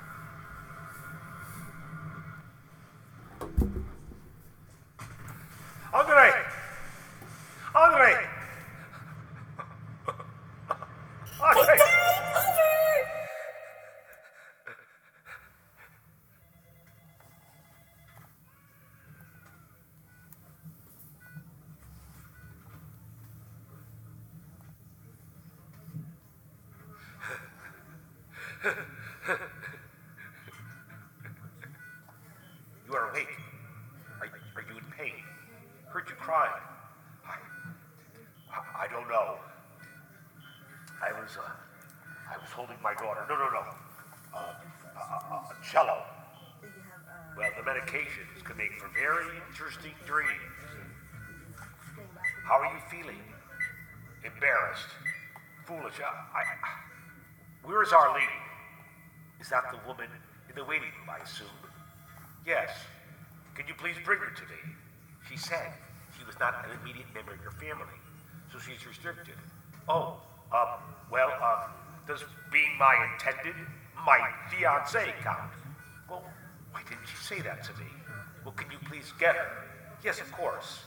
I, 39.13 39.37
I. 41.01 41.11
Was, 41.19 41.37
uh, 41.37 41.49
I 42.31 42.37
was 42.37 42.49
holding 42.49 42.77
my 42.81 42.93
daughter. 42.93 43.25
No, 43.29 43.35
no, 43.35 43.49
no. 43.49 43.63
Uh, 44.33 44.53
a, 44.95 44.99
a, 44.99 45.35
a 45.35 45.55
cello. 45.63 46.03
Well, 47.37 47.49
the 47.57 47.63
medications 47.63 48.43
can 48.43 48.57
make 48.57 48.73
for 48.79 48.87
very 48.93 49.25
interesting 49.49 49.91
dreams. 50.05 50.31
How 52.45 52.61
are 52.61 52.73
you 52.73 52.81
feeling? 52.89 53.21
Embarrassed? 54.23 54.89
Foolish? 55.65 55.99
I, 55.99 56.39
I, 56.39 56.43
where 57.63 57.83
is 57.83 57.91
Arlene? 57.91 58.23
Is 59.41 59.49
that 59.49 59.63
the 59.71 59.77
woman 59.87 60.09
in 60.49 60.55
the 60.55 60.63
waiting 60.63 60.89
room, 60.99 61.09
I 61.09 61.23
assume? 61.23 61.47
Yes. 62.45 62.69
Can 63.55 63.67
you 63.67 63.73
please 63.73 63.95
bring 64.05 64.19
her 64.19 64.31
to 64.31 64.43
me? 64.43 64.75
She 65.29 65.37
said 65.37 65.73
she 66.17 66.25
was 66.25 66.39
not 66.39 66.65
an 66.65 66.77
immediate 66.81 67.07
member 67.13 67.33
of 67.33 67.41
your 67.41 67.51
family, 67.51 67.97
so 68.55 68.71
she's 68.71 68.87
restricted. 68.87 69.35
Oh, 69.89 70.17
um, 70.53 70.67
well, 71.11 71.31
uh, 71.41 71.67
does 72.07 72.23
being 72.51 72.77
my 72.79 72.95
intended, 73.13 73.55
my 74.05 74.19
fiance 74.49 75.13
count? 75.21 75.51
Well, 76.09 76.23
why 76.71 76.81
didn't 76.83 77.01
you 77.03 77.17
say 77.21 77.41
that 77.41 77.63
to 77.65 77.71
me? 77.73 77.87
Well, 78.43 78.53
can 78.53 78.71
you 78.71 78.77
please 78.87 79.11
get 79.19 79.35
her? 79.35 79.49
Yes, 80.03 80.21
of 80.21 80.31
course. 80.31 80.83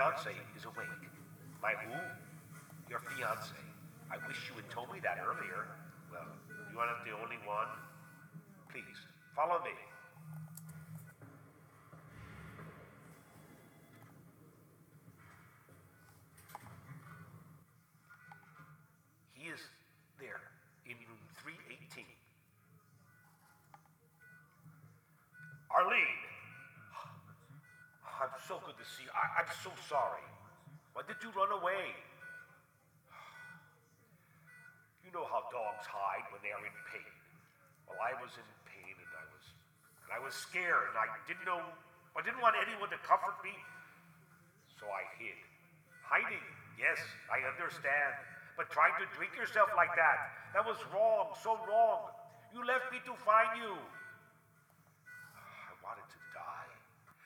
Fiance 0.00 0.32
is 0.56 0.64
awake. 0.64 1.04
My 1.60 1.76
who? 1.76 1.92
Your 2.88 3.00
fiance. 3.00 3.52
I 4.08 4.16
wish 4.26 4.48
you 4.48 4.56
had 4.56 4.64
told 4.72 4.88
me 4.88 4.98
that 5.04 5.20
earlier. 5.20 5.68
Well, 6.10 6.24
you 6.72 6.78
aren't 6.80 7.04
the 7.04 7.12
only 7.12 7.36
one. 7.44 7.68
To 28.80 28.86
see 28.88 29.04
you. 29.04 29.12
I, 29.12 29.44
I'm 29.44 29.50
so 29.60 29.68
sorry. 29.84 30.24
Why 30.96 31.04
did 31.04 31.20
you 31.20 31.28
run 31.36 31.52
away? 31.52 31.92
You 35.04 35.10
know 35.16 35.26
how 35.26 35.42
dogs 35.50 35.84
hide 35.90 36.22
when 36.30 36.38
they 36.38 36.54
are 36.54 36.62
in 36.62 36.76
pain. 36.86 37.14
Well, 37.82 37.98
I 37.98 38.14
was 38.22 38.30
in 38.38 38.46
pain 38.62 38.94
and 38.94 39.10
I 39.10 39.26
was 39.26 39.44
and 40.06 40.10
I 40.14 40.20
was 40.22 40.38
scared 40.38 40.94
and 40.94 40.98
I 41.02 41.10
didn't 41.26 41.42
know 41.42 41.58
I 42.14 42.22
didn't 42.22 42.38
want 42.38 42.54
anyone 42.54 42.94
to 42.94 43.00
comfort 43.02 43.34
me. 43.42 43.50
So 44.78 44.86
I 44.86 45.02
hid. 45.18 45.34
Hiding, 46.06 46.46
yes, 46.78 46.98
I 47.26 47.42
understand. 47.42 48.14
But 48.54 48.70
trying 48.70 48.94
to 49.02 49.06
drink 49.18 49.34
yourself 49.34 49.70
like 49.74 49.90
that, 49.98 50.30
that 50.54 50.62
was 50.62 50.78
wrong, 50.94 51.34
so 51.42 51.58
wrong. 51.66 52.06
You 52.54 52.62
left 52.62 52.86
me 52.94 53.02
to 53.02 53.14
find 53.26 53.58
you. 53.58 53.74
I 55.34 55.72
wanted 55.82 56.06
to 56.06 56.20
die. 56.38 56.70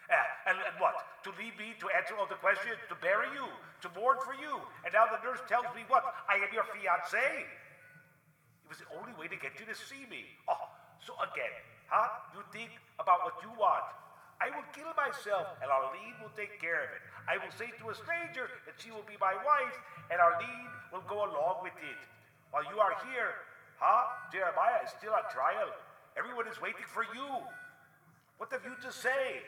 Ah, 0.08 0.48
and, 0.48 0.56
and 0.56 0.76
what? 0.80 1.03
To 1.24 1.32
leave 1.40 1.56
me 1.56 1.72
to 1.80 1.88
answer 1.96 2.12
all 2.20 2.28
the 2.28 2.36
questions, 2.36 2.76
to 2.92 2.96
bury 3.00 3.32
you, 3.32 3.48
to 3.80 3.88
mourn 3.96 4.20
for 4.20 4.36
you. 4.36 4.60
And 4.84 4.92
now 4.92 5.08
the 5.08 5.16
nurse 5.24 5.40
tells 5.48 5.64
me 5.72 5.80
what? 5.88 6.04
I 6.28 6.36
am 6.36 6.52
your 6.52 6.68
fiance. 6.68 7.16
It 7.16 8.68
was 8.68 8.84
the 8.84 8.88
only 8.92 9.16
way 9.16 9.32
to 9.32 9.38
get 9.40 9.56
you 9.56 9.64
to 9.64 9.72
see 9.72 10.04
me. 10.12 10.28
Oh, 10.44 10.68
so 11.00 11.16
again, 11.24 11.52
huh? 11.88 12.12
You 12.36 12.44
think 12.52 12.76
about 13.00 13.24
what 13.24 13.40
you 13.40 13.48
want. 13.56 13.88
I 14.36 14.52
will 14.52 14.68
kill 14.76 14.92
myself, 14.92 15.48
and 15.64 15.72
Arlene 15.72 16.12
will 16.20 16.32
take 16.36 16.60
care 16.60 16.84
of 16.84 16.90
it. 16.92 17.00
I 17.24 17.40
will 17.40 17.54
say 17.56 17.72
to 17.80 17.88
a 17.88 17.96
stranger 17.96 18.52
that 18.68 18.76
she 18.76 18.92
will 18.92 19.06
be 19.08 19.16
my 19.16 19.32
wife, 19.32 19.76
and 20.12 20.20
Arlene 20.20 20.68
will 20.92 21.08
go 21.08 21.24
along 21.24 21.64
with 21.64 21.76
it. 21.80 22.00
While 22.52 22.68
you 22.68 22.76
are 22.84 23.00
here, 23.08 23.32
huh? 23.80 24.28
Jeremiah 24.28 24.84
is 24.84 24.92
still 24.92 25.16
on 25.16 25.24
trial. 25.32 25.72
Everyone 26.20 26.44
is 26.52 26.60
waiting 26.60 26.84
for 26.84 27.08
you. 27.16 27.28
What 28.36 28.52
have 28.52 28.64
you 28.68 28.76
to 28.84 28.92
say? 28.92 29.40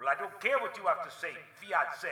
Well, 0.00 0.08
I 0.08 0.16
don't 0.16 0.32
care 0.40 0.56
what 0.56 0.72
you 0.80 0.84
have 0.88 1.04
to 1.04 1.12
say, 1.12 1.36
fiance. 1.60 2.08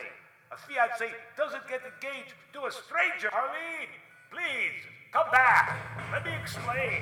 A 0.52 0.56
fiance 0.60 1.08
doesn't 1.40 1.64
get 1.72 1.80
engaged 1.80 2.36
to 2.52 2.68
a 2.68 2.70
stranger. 2.70 3.32
Arlene, 3.32 3.88
please, 4.28 4.84
come 5.10 5.24
back. 5.32 5.72
Let 6.12 6.20
me 6.20 6.36
explain. 6.36 7.00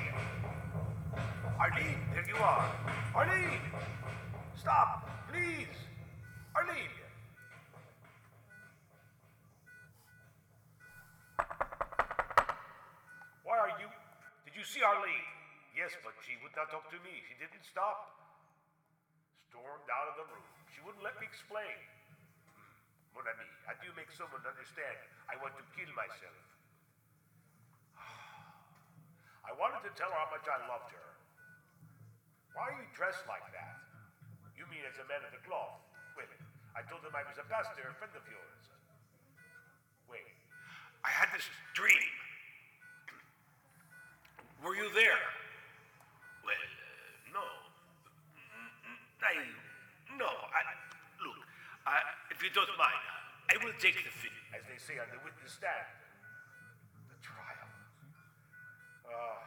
Arlene, 1.59 1.99
there 2.15 2.23
you 2.23 2.39
are. 2.39 2.71
Arlene, 3.13 3.59
stop, 4.55 5.11
please. 5.27 5.75
Arlene. 6.55 6.95
Why 13.43 13.59
are 13.59 13.75
you? 13.75 13.91
Did 14.47 14.55
you 14.55 14.63
see 14.63 14.79
Arlene? 14.83 15.27
Yes, 15.75 15.91
but 15.99 16.15
she 16.23 16.39
would 16.39 16.55
not 16.55 16.71
talk 16.71 16.87
to 16.91 16.99
me. 17.03 17.19
She 17.27 17.35
didn't 17.35 17.67
stop. 17.67 18.15
Stormed 19.51 19.91
out 19.91 20.15
of 20.15 20.23
the 20.23 20.31
room. 20.31 20.56
She 20.77 20.85
wouldn't 20.85 21.01
let 21.01 21.17
me 21.17 21.25
explain. 21.25 21.73
Mon 23.17 23.25
ami, 23.25 23.49
how 23.65 23.73
do 23.73 23.89
you 23.89 23.97
make 23.97 24.13
someone 24.13 24.45
understand 24.45 24.93
I 25.25 25.33
want 25.41 25.57
to 25.57 25.65
kill 25.73 25.89
myself? 25.97 26.37
I 29.49 29.57
wanted 29.57 29.81
to 29.89 29.91
tell 29.97 30.13
her 30.13 30.21
how 30.21 30.29
much 30.29 30.45
I 30.45 30.61
loved 30.69 30.93
her. 30.93 31.09
Why 32.53 32.69
are 32.69 32.77
you 32.77 32.85
dressed 32.93 33.25
like 33.25 33.41
that? 33.57 33.81
You 34.53 34.69
mean 34.69 34.85
as 34.85 35.01
a 35.01 35.05
man 35.09 35.25
of 35.25 35.33
the 35.33 35.41
cloth? 35.49 35.81
Wait. 36.13 36.29
I 36.77 36.85
told 36.85 37.01
him 37.01 37.17
I 37.17 37.25
was 37.25 37.41
a 37.41 37.47
pastor, 37.49 37.89
a 37.89 37.97
friend 37.97 38.13
of 38.13 38.21
yours. 38.29 38.63
Wait. 40.05 40.29
I 41.01 41.09
had 41.09 41.33
this 41.33 41.49
dream. 41.73 42.13
Were 44.61 44.77
you 44.77 44.93
there? 44.93 45.25
The. 53.77 53.93
As 54.57 54.65
they 54.65 54.79
say 54.81 54.97
on 54.97 55.05
the 55.13 55.21
witness 55.21 55.53
stand. 55.53 55.85
The 57.13 57.19
trial. 57.21 57.69
Uh, 59.05 59.37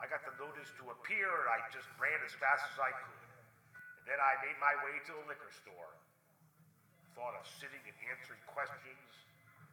I 0.00 0.08
got 0.08 0.24
the 0.24 0.32
notice 0.40 0.72
to 0.80 0.88
appear, 0.96 1.28
and 1.28 1.48
I 1.52 1.60
just 1.68 1.92
ran 2.00 2.16
as 2.24 2.32
fast 2.40 2.64
as 2.72 2.80
I 2.80 2.88
could. 2.88 3.20
And 4.00 4.04
then 4.08 4.16
I 4.16 4.32
made 4.40 4.56
my 4.56 4.72
way 4.80 4.96
to 4.96 5.12
the 5.12 5.24
liquor 5.28 5.52
store. 5.52 5.92
Thought 7.12 7.36
of 7.36 7.44
sitting 7.60 7.84
and 7.84 7.96
answering 8.08 8.40
questions, 8.48 9.12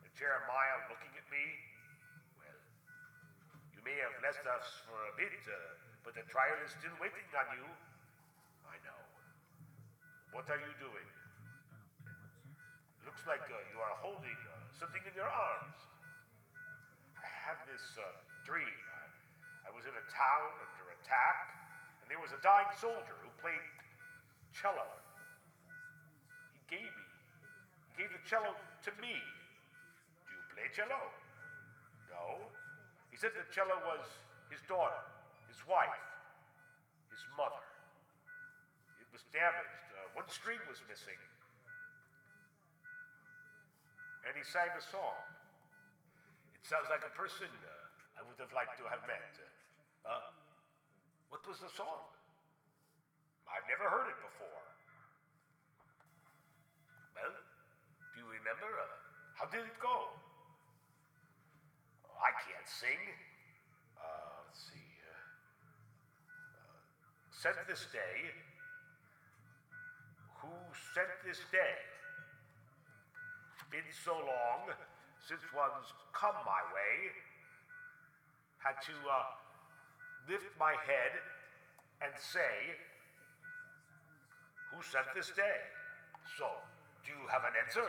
and 0.03 0.11
Jeremiah 0.19 0.91
looking 0.91 1.15
at 1.15 1.23
me. 1.31 1.45
Well, 2.35 2.59
you 3.71 3.79
may 3.87 3.95
have 4.03 4.19
left 4.19 4.43
us 4.43 4.83
for 4.83 4.99
a 4.99 5.13
bit, 5.15 5.31
uh, 5.47 5.55
but 6.03 6.11
the 6.11 6.27
trial 6.27 6.59
is 6.59 6.75
still 6.75 6.95
waiting 6.99 7.23
on 7.31 7.47
you. 7.55 7.67
I 8.67 8.75
know. 8.83 8.99
What 10.35 10.43
are 10.51 10.59
you 10.59 10.75
doing? 10.75 11.07
Looks 13.05 13.21
like 13.29 13.45
uh, 13.45 13.53
you 13.69 13.77
are 13.77 13.93
holding 14.01 14.33
uh, 14.49 14.57
something 14.73 15.05
in 15.05 15.13
your 15.13 15.29
arms. 15.29 15.77
I 17.21 17.29
had 17.29 17.61
this 17.69 17.85
uh, 18.01 18.05
dream. 18.41 18.65
I, 19.61 19.69
was 19.69 19.85
in 19.85 19.93
a 19.93 20.05
town 20.09 20.49
under 20.57 20.89
attack, 20.97 21.37
and 22.01 22.09
there 22.09 22.17
was 22.17 22.33
a 22.33 22.41
dying 22.41 22.71
soldier 22.81 23.13
who 23.21 23.29
played 23.37 23.61
cello. 24.55 24.89
He 26.57 26.81
gave 26.81 26.89
me, 26.89 27.05
he 27.93 27.93
gave 28.01 28.09
the 28.09 28.23
cello 28.25 28.57
to 28.57 28.91
me. 28.97 29.13
Do 29.13 30.31
you 30.33 30.43
play 30.49 30.65
cello? 30.73 30.97
No. 32.09 32.49
He 33.13 33.21
said 33.21 33.37
the 33.37 33.45
cello 33.53 33.77
was 33.85 34.01
his 34.49 34.65
daughter, 34.65 34.97
his 35.45 35.61
wife, 35.69 36.01
his 37.13 37.21
mother. 37.37 37.61
It 38.97 39.05
was 39.13 39.21
damaged. 39.29 39.93
Uh, 39.93 40.09
one 40.17 40.25
string 40.31 40.57
was 40.65 40.81
missing. 40.89 41.19
And 44.25 44.33
he 44.33 44.41
sang 44.41 44.73
a 44.73 44.81
song. 44.81 45.21
It 46.57 46.65
sounds 46.65 46.89
like 46.89 47.05
a 47.05 47.13
person 47.13 47.45
uh, 47.45 48.17
I 48.17 48.25
would 48.25 48.41
have 48.41 48.49
liked 48.57 48.81
to 48.81 48.85
have 48.89 49.05
met. 49.05 49.37
Uh, 50.01 50.33
what 51.29 51.45
was 51.45 51.61
the 51.61 51.69
song? 51.69 52.09
I've 53.45 53.69
never 53.69 53.85
heard 53.85 54.09
it 54.09 54.17
before. 54.17 54.65
Well, 57.13 57.37
do 57.37 58.15
you 58.17 58.27
remember? 58.33 58.65
Uh, 58.65 58.89
how 59.37 59.45
did 59.45 59.61
it 59.61 59.77
go? 59.77 60.09
Oh, 62.09 62.17
I 62.17 62.33
can't 62.49 62.65
sing. 62.65 62.97
Uh, 63.93 64.41
let's 64.49 64.73
see. 64.73 64.89
Uh, 65.05 65.13
uh, 66.33 66.81
sent 67.29 67.61
this 67.69 67.85
day. 67.93 68.33
Who 70.41 70.49
sent 70.97 71.13
this 71.21 71.45
day? 71.53 71.94
Been 73.75 73.91
so 73.91 74.15
long 74.15 74.71
since 75.19 75.43
one's 75.51 75.91
come 76.15 76.39
my 76.47 76.63
way. 76.71 77.11
Had 78.63 78.79
to 78.87 78.95
uh, 79.03 79.35
lift 80.31 80.47
my 80.55 80.71
head 80.87 81.19
and 81.99 82.15
say, 82.15 82.71
Who 84.71 84.79
sent 84.79 85.11
this 85.11 85.35
day? 85.35 85.59
So, 86.39 86.47
do 87.03 87.11
you 87.11 87.19
have 87.27 87.43
an 87.43 87.51
answer 87.67 87.83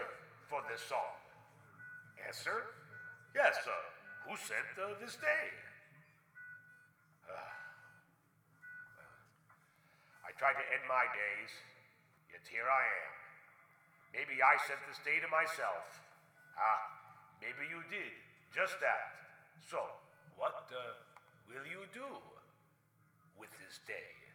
for 0.50 0.58
this 0.66 0.82
song? 0.82 1.14
Answer? 2.18 2.66
Yes, 3.30 3.54
sir. 3.62 3.82
Who 4.26 4.34
sent 4.34 4.66
uh, 4.74 4.98
this 4.98 5.14
day? 5.22 5.46
I 10.26 10.34
tried 10.34 10.58
to 10.58 10.66
end 10.66 10.82
my 10.90 11.06
days, 11.14 11.54
yet 12.34 12.42
here 12.50 12.66
I 12.66 12.82
am. 13.06 13.15
Maybe 14.16 14.40
I 14.40 14.56
sent 14.64 14.80
this 14.88 14.96
day 15.04 15.20
to 15.20 15.28
myself. 15.28 16.00
Ah, 16.56 16.88
maybe 17.44 17.68
you 17.68 17.84
did. 17.92 18.16
Just 18.48 18.80
that. 18.80 19.12
So, 19.60 19.76
what 20.40 20.56
uh, 20.72 20.96
will 21.44 21.68
you 21.68 21.84
do 21.92 22.08
with 23.36 23.52
this 23.60 23.76
day? 23.84 24.25